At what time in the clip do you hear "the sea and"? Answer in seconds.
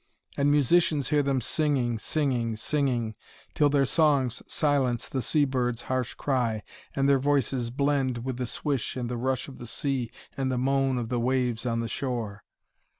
9.59-10.51